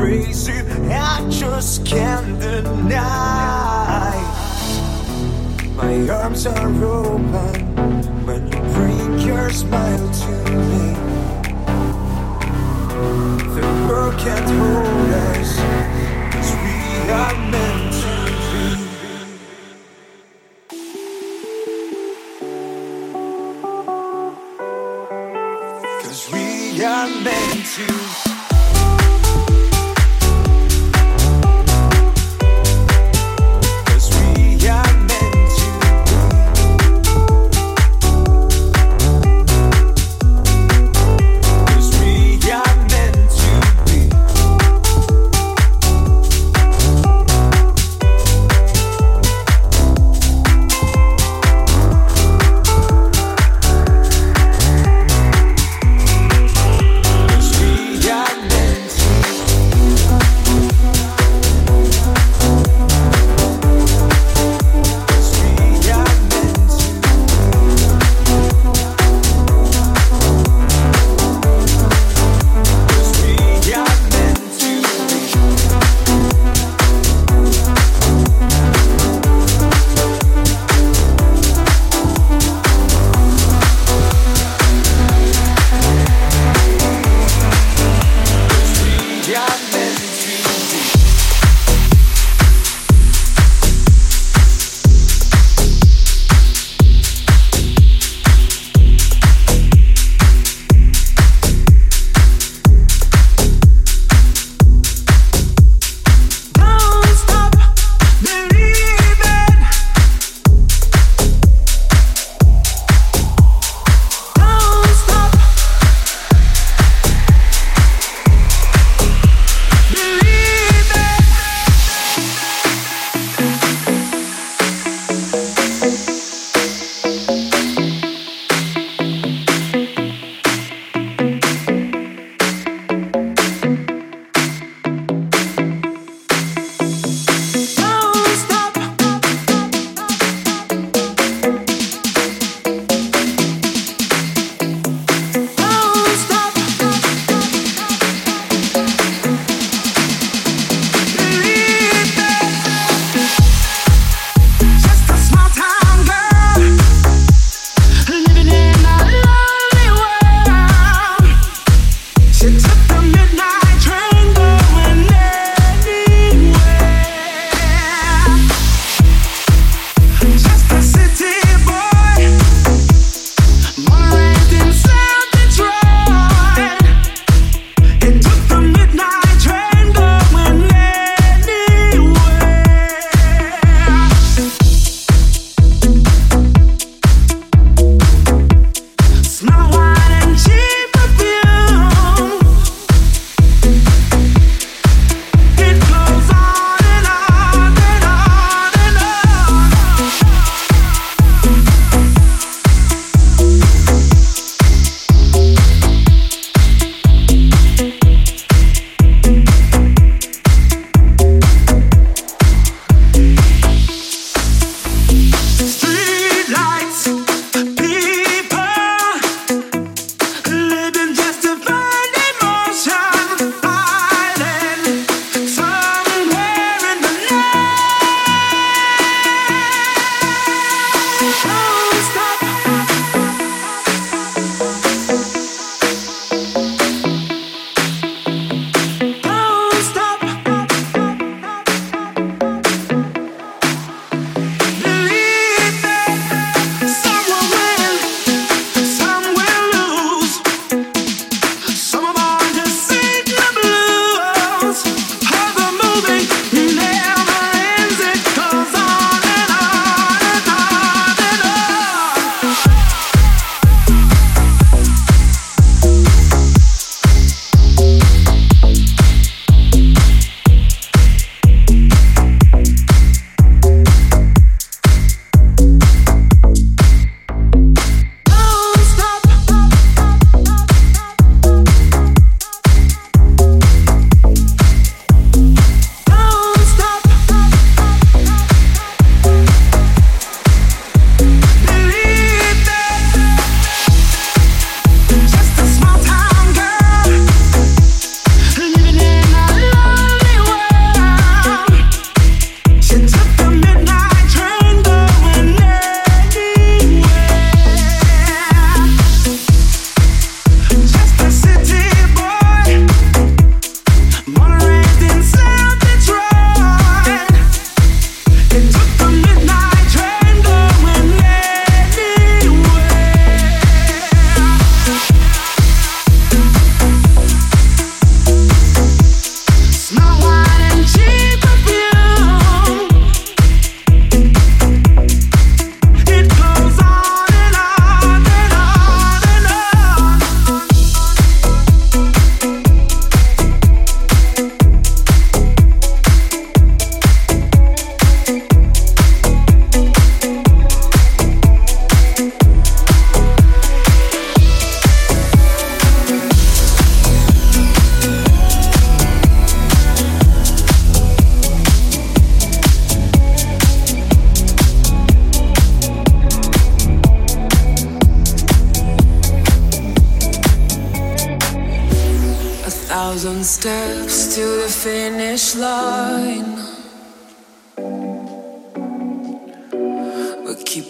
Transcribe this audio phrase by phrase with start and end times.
[0.00, 0.52] crazy,
[0.90, 4.16] I just can't deny.
[5.76, 7.76] My arms are open
[8.26, 10.32] when you bring your smile to
[10.70, 10.86] me.
[13.56, 15.50] The world can't hold us,
[16.32, 17.69] cause we are men.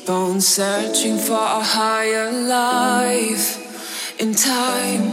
[0.00, 5.10] Keep on searching for a higher life in time.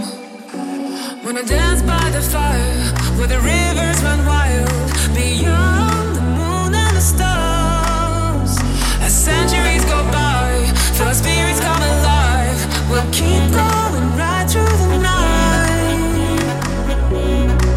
[1.24, 4.70] When I dance by the fire, where the rivers run wild,
[5.16, 8.58] beyond the moon and the stars.
[9.02, 12.60] As centuries go by, feel our spirits come alive.
[12.90, 16.48] We'll keep going right through the night.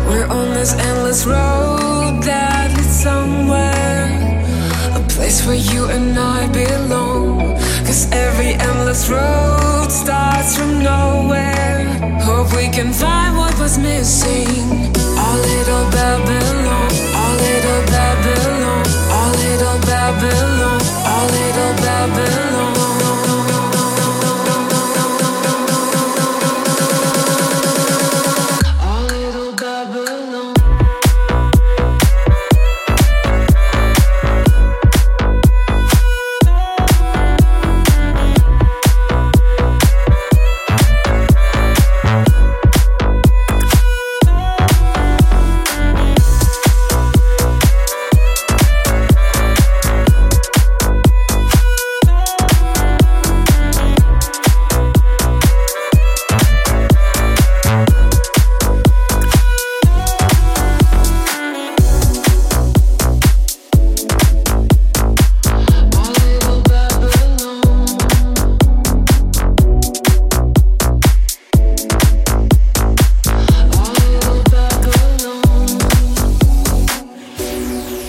[0.09, 1.80] We're on this endless road
[5.31, 7.39] place where you and I belong.
[7.87, 11.87] Cause every endless road starts from nowhere.
[12.27, 14.49] Hope we can find what was missing.
[15.25, 16.91] Our little Babylon,
[17.23, 18.85] our little Babylon,
[19.19, 20.81] our little Babylon,
[21.15, 22.80] our little Babylon.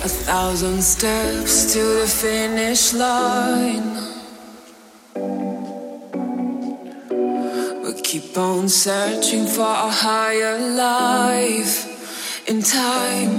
[0.04, 3.94] A thousand steps to the finish line.
[7.84, 13.38] We keep on searching for a higher life in time.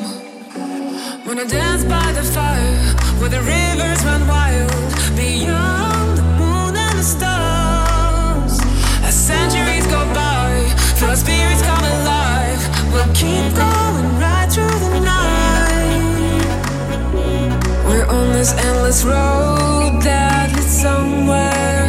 [1.26, 4.70] When I dance by the fire, where the rivers run wild,
[5.16, 8.60] beyond the moon and the stars.
[9.02, 12.62] As centuries go by, feel our spirits come alive.
[12.92, 14.11] We'll keep going
[18.42, 21.86] this endless road that leads somewhere.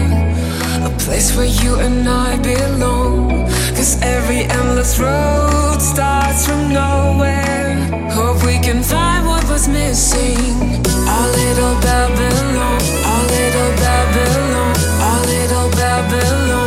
[0.85, 3.47] A place where you and I belong.
[3.75, 7.73] Cause every endless road starts from nowhere.
[8.17, 10.37] Hope we can find what was missing.
[11.15, 14.75] Our little Babylon, our little Babylon,
[15.09, 16.62] our little Babylon,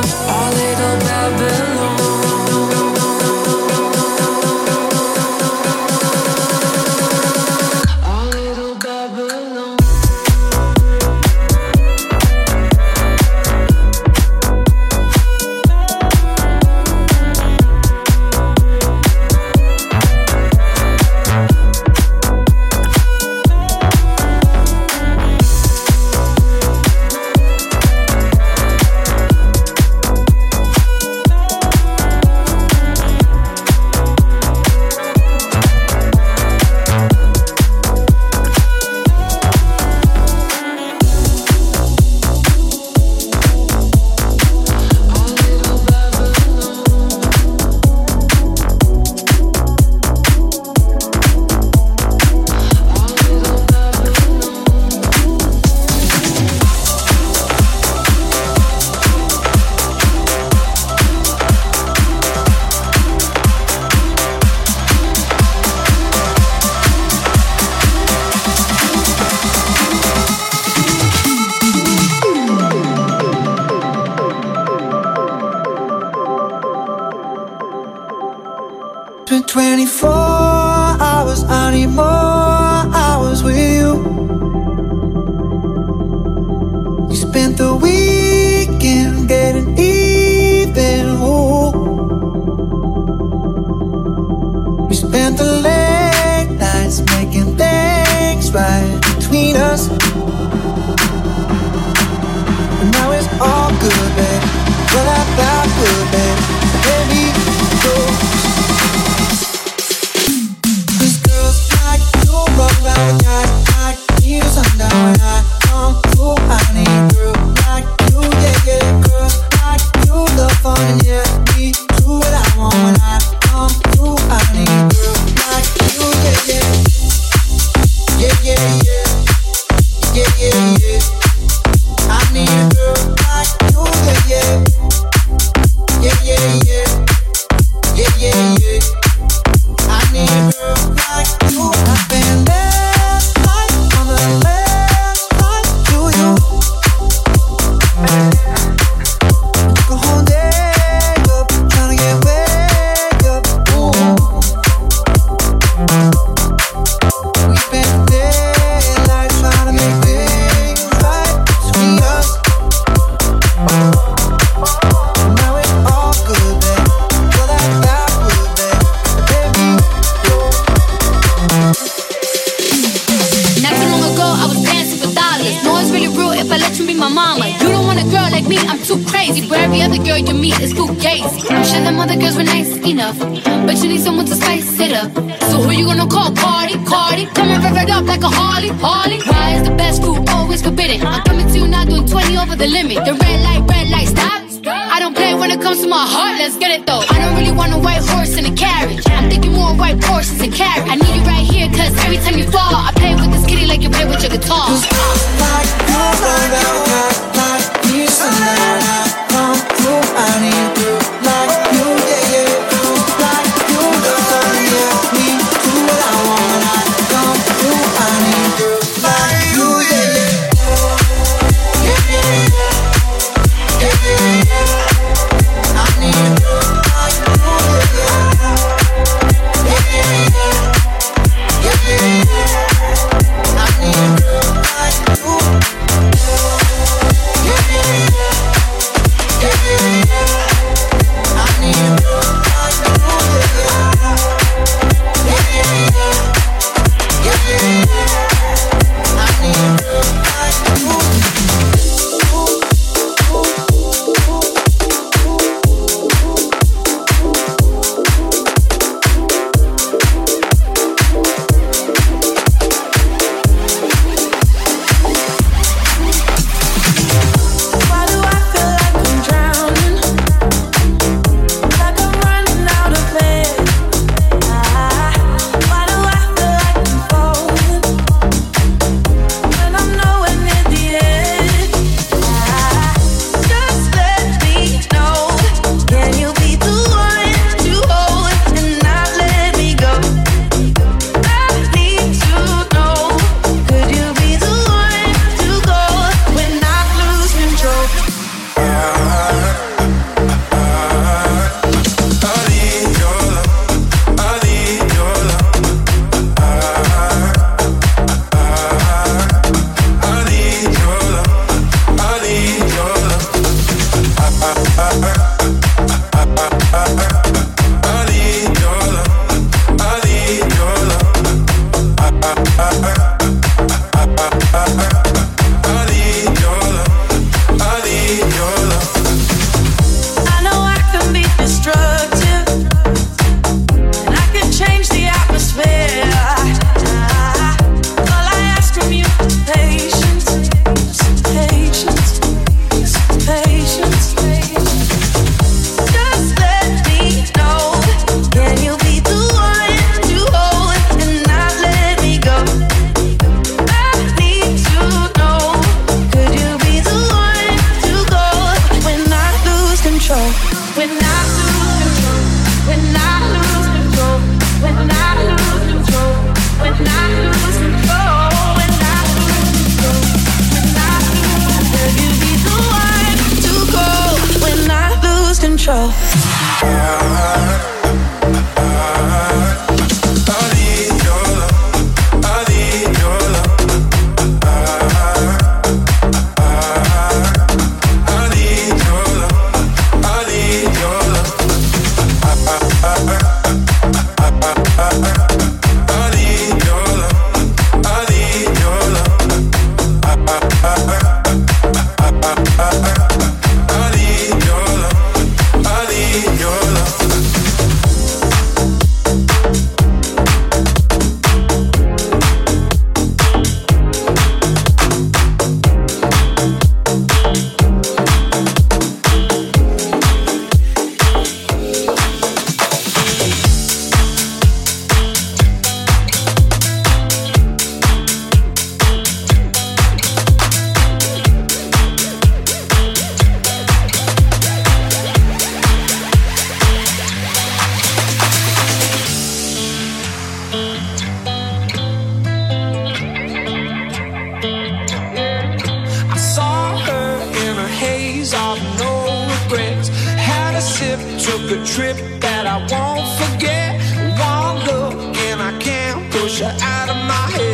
[451.94, 453.70] trip that I won't forget.
[454.18, 457.46] One look and I can't push her out of my head.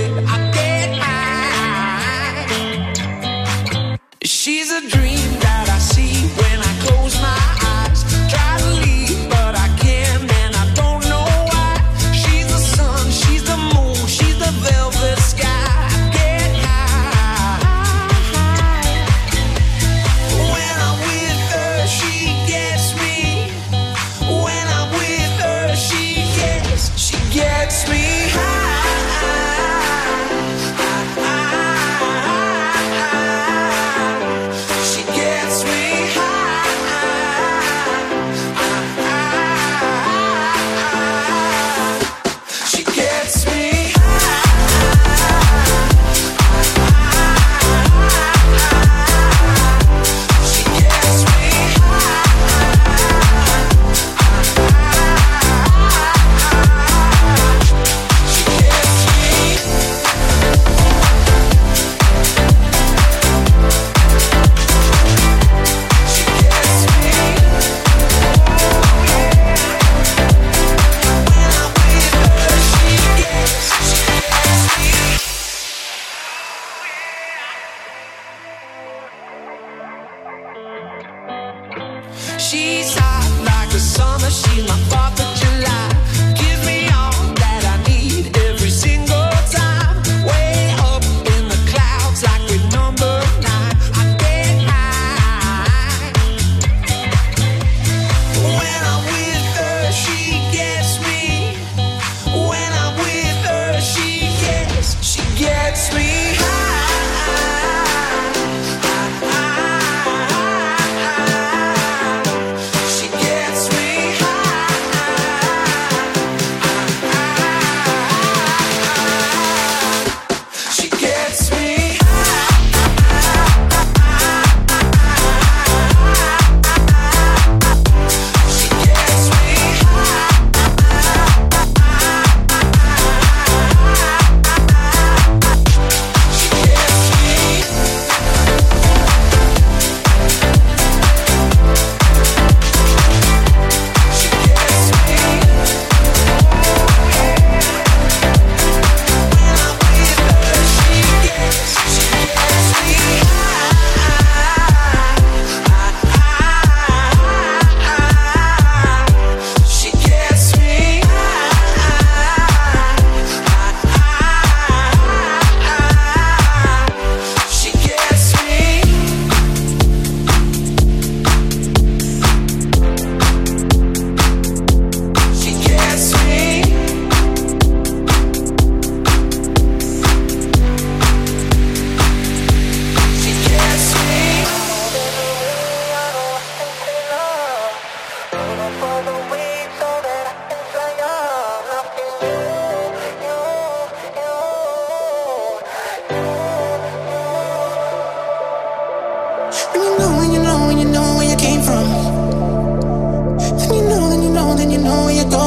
[204.84, 205.41] The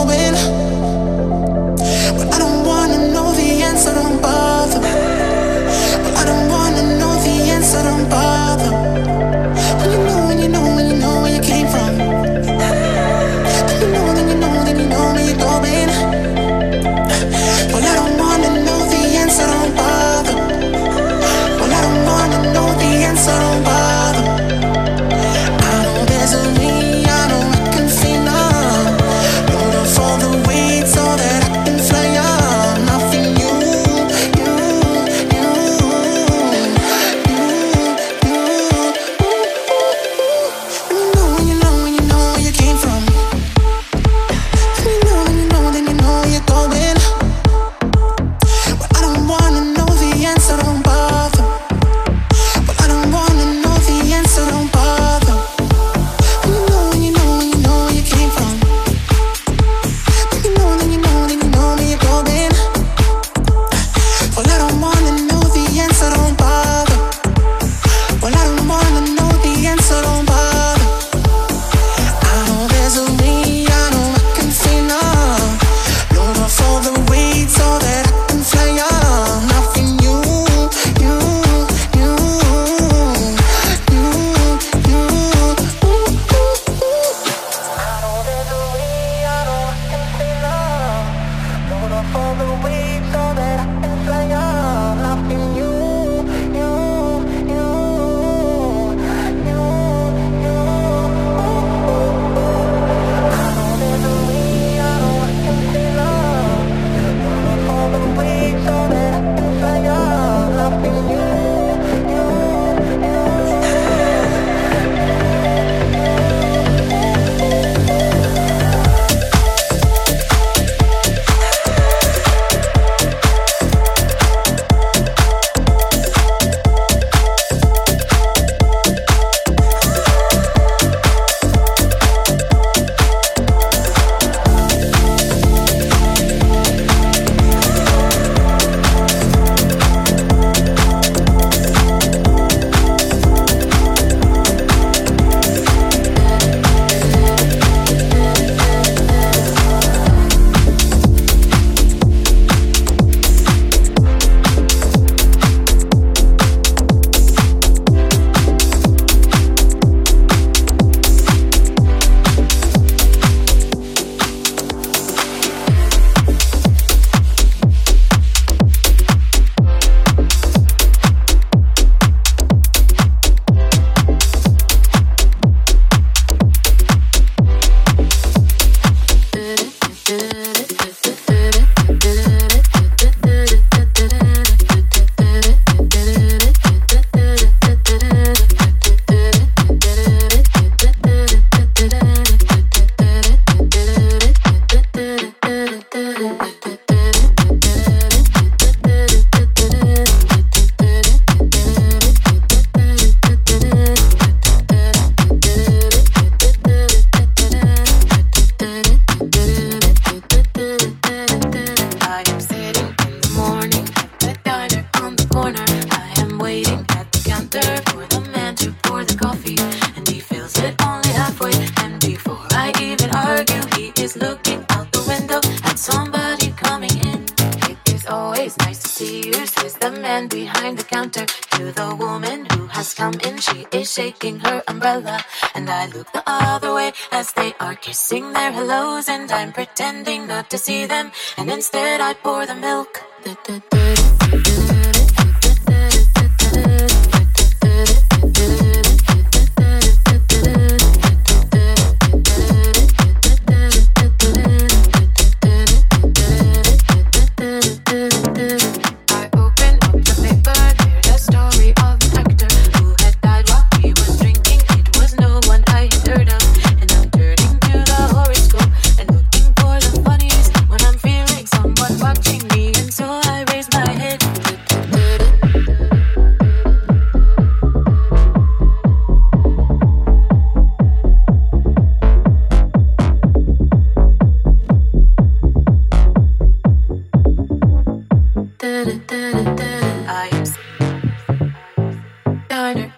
[239.54, 243.02] Pretending not to see them, and instead I pour the milk.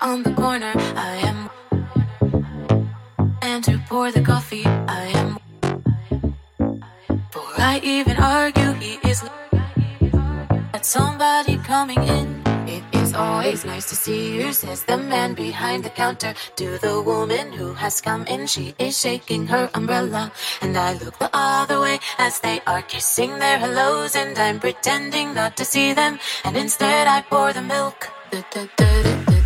[0.08, 0.74] On the corner.
[0.96, 1.50] I am
[3.42, 4.66] and to pour the coffee.
[4.66, 5.30] I am
[7.10, 8.72] before I even argue.
[8.84, 9.20] He is
[10.74, 12.28] at somebody coming in.
[12.76, 17.02] It is always nice to see you, says the man behind the counter to the
[17.02, 18.48] woman who has come in.
[18.48, 20.32] She is shaking her umbrella,
[20.62, 25.34] and I look the other way as they are kissing their hellos, and I'm pretending
[25.34, 28.08] not to see them, and instead I pour the milk.
[28.32, 29.37] I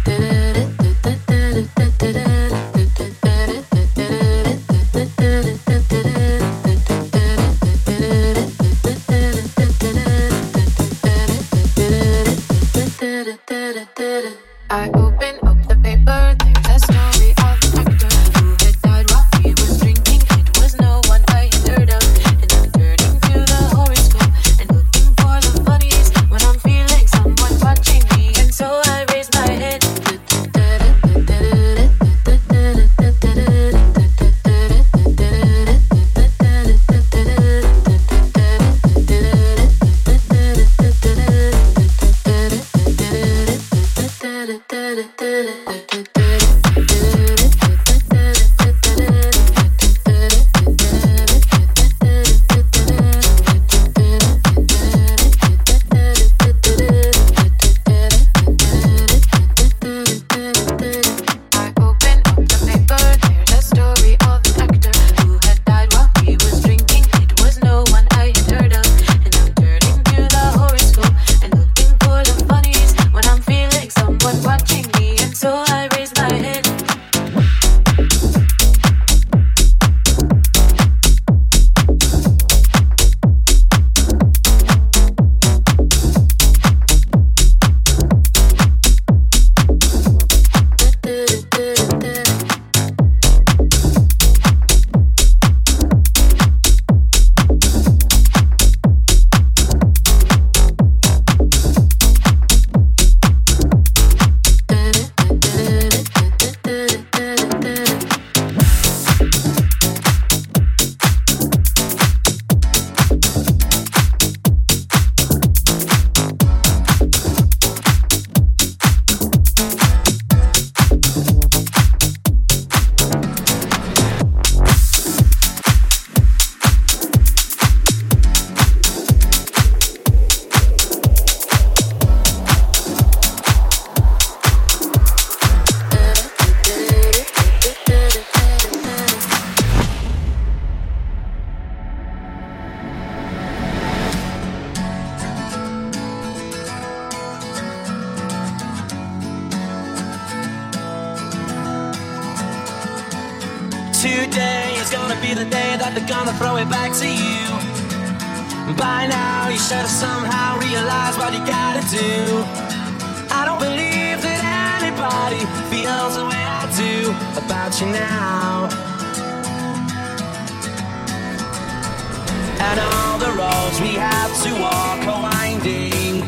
[172.68, 176.22] And all the roads we have to walk are winding.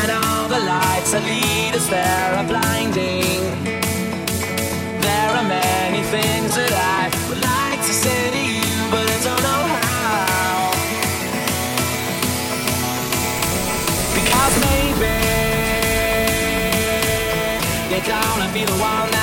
[0.00, 3.40] And all the lights that lead us there are blinding.
[5.06, 9.42] There are many things that I would like to say to you, but I don't
[9.48, 10.72] know how.
[14.18, 15.14] Because maybe
[17.90, 19.21] you're gonna be the one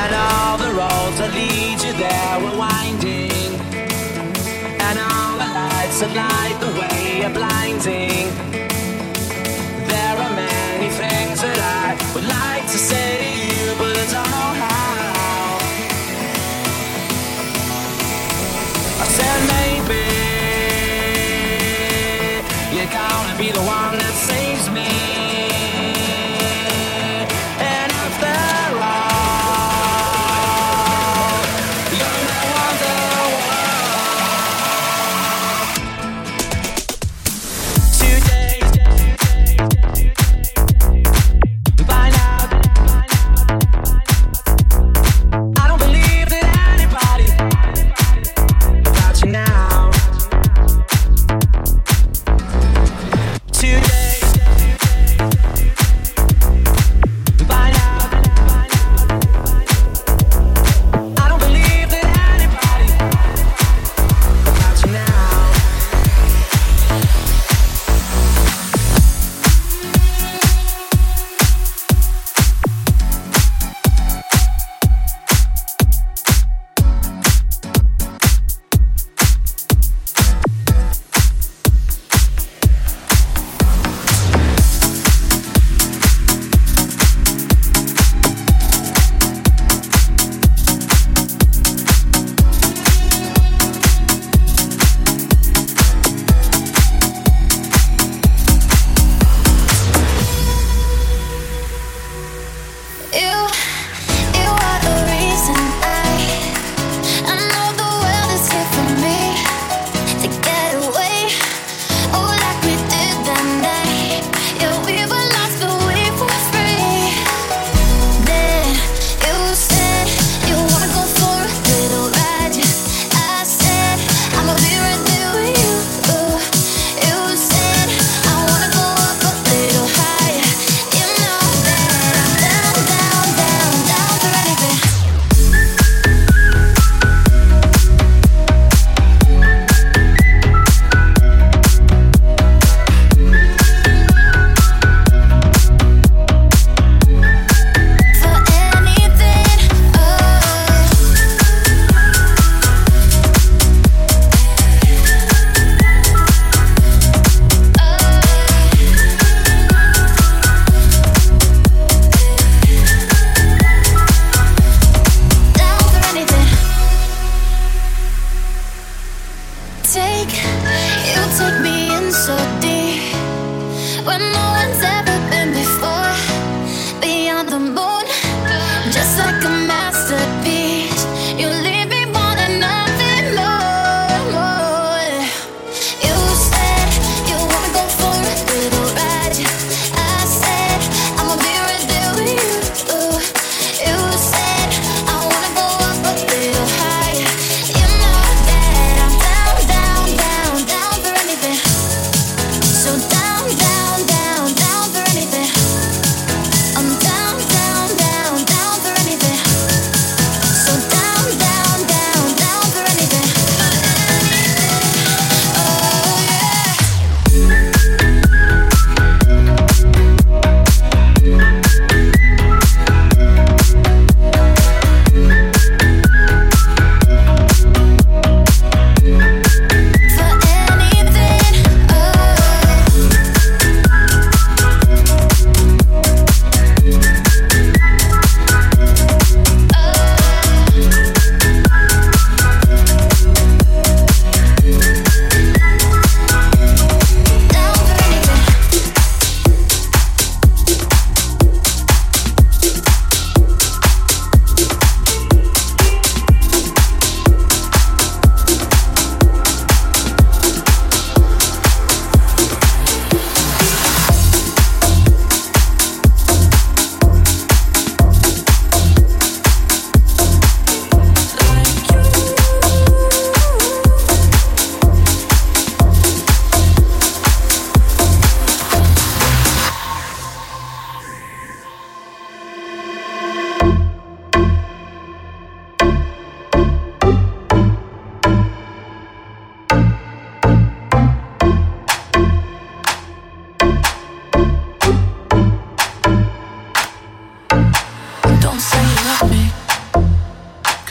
[0.00, 3.52] And all the roads that lead you there were winding.
[4.86, 8.26] And all the lights that light the way are blinding.
[9.92, 13.11] There are many things that I would like to say.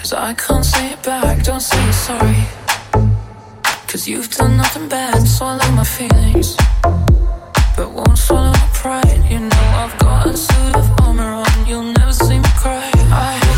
[0.01, 2.43] Cause I can't say it back, don't say you're sorry.
[3.87, 6.57] Cause you've done nothing bad, swallow my feelings.
[7.77, 9.23] But won't swallow my pride.
[9.29, 12.89] You know I've got a suit of armor on, you'll never see me cry.
[13.13, 13.50] I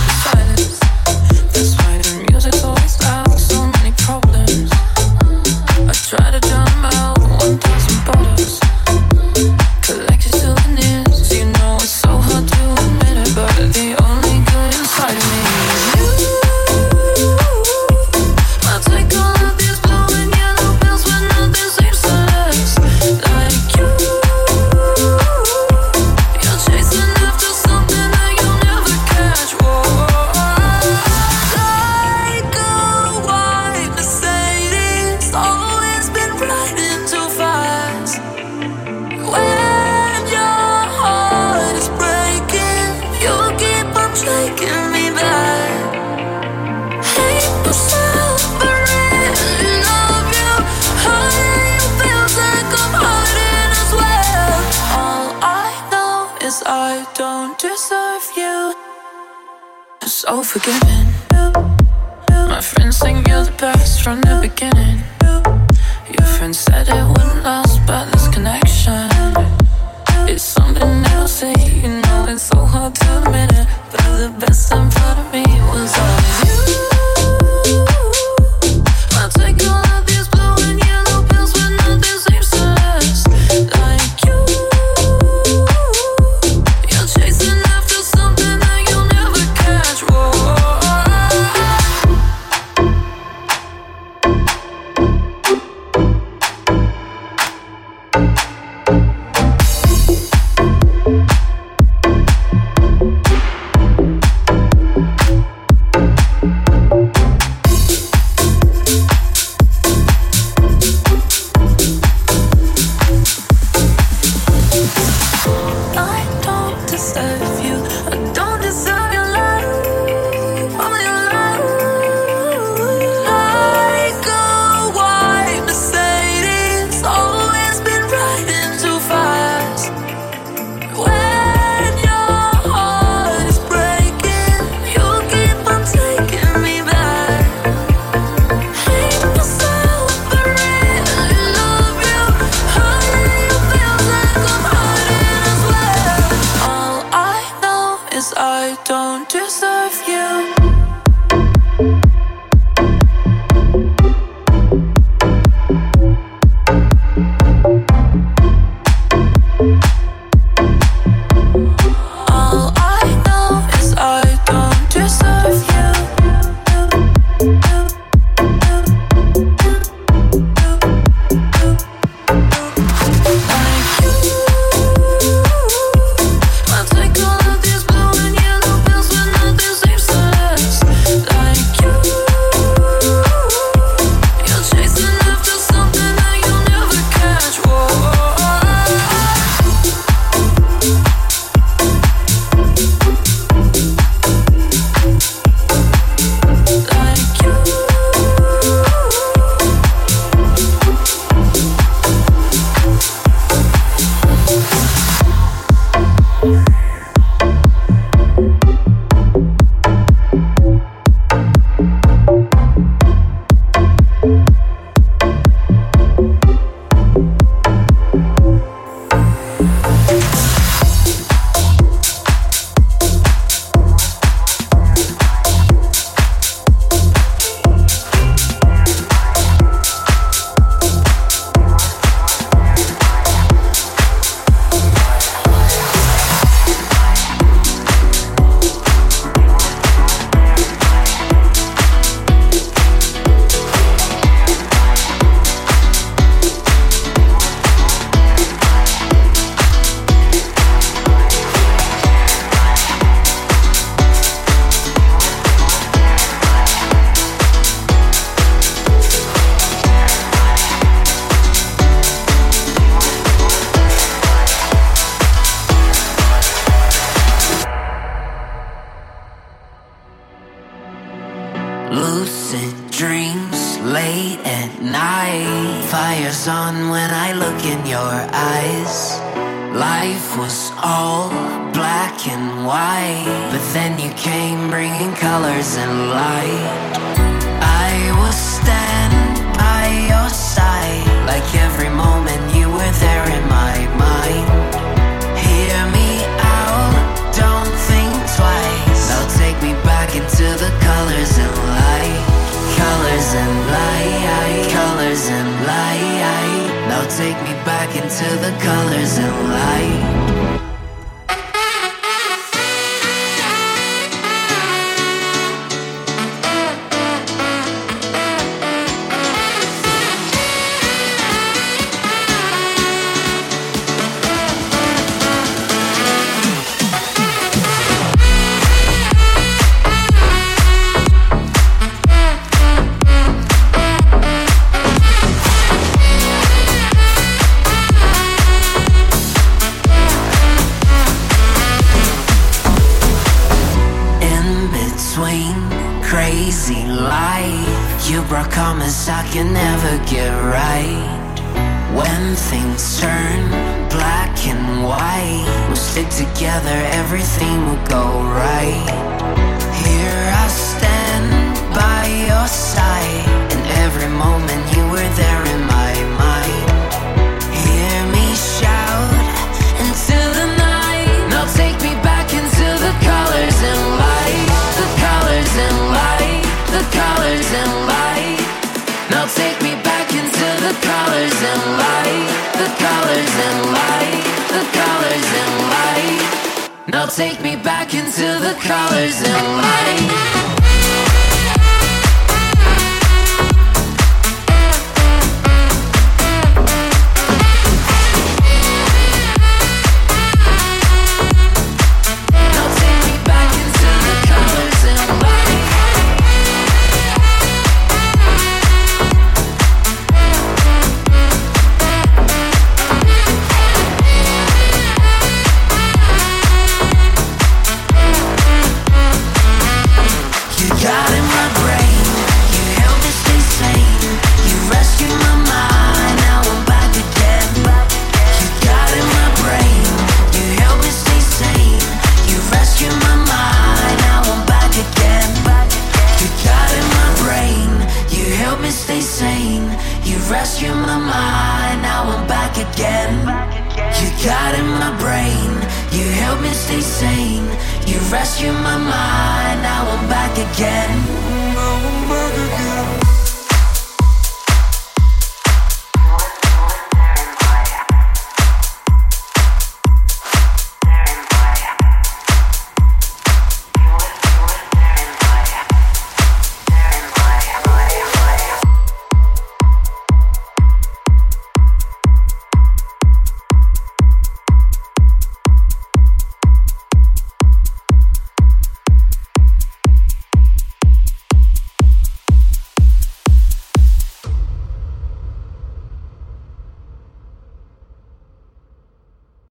[60.53, 60.82] forget.